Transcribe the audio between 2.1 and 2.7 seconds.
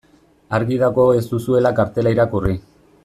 irakurri.